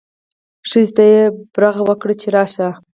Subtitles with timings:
[0.69, 1.23] ښځې ته یې
[1.53, 2.67] برغ وکړ چې راشه.